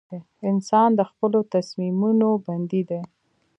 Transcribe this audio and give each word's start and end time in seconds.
•انسان 0.49 0.89
د 0.95 1.01
خپلو 1.09 1.39
تصمیمونو 1.53 2.27
بندي 2.45 2.81
دی. 2.89 3.01